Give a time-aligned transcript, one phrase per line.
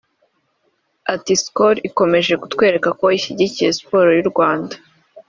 [1.13, 4.75] Ati ”Skol ikomeje kutwereka ko ishyigikiye siporo y’ u Rwanda